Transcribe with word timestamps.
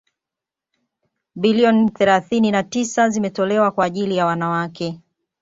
bilioni 1.35 1.89
thelathini 1.91 2.51
na 2.51 2.63
tisa 2.63 3.09
zimetolewa 3.09 3.71
kwa 3.71 3.85
ajiri 3.85 4.15
ya 4.17 4.25
wanawake 4.25 4.99